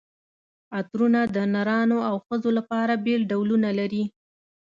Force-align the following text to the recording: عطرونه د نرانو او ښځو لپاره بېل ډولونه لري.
عطرونه 0.77 1.21
د 1.35 1.37
نرانو 1.53 1.99
او 2.09 2.15
ښځو 2.25 2.49
لپاره 2.57 2.93
بېل 3.05 3.21
ډولونه 3.31 3.69
لري. 3.79 4.03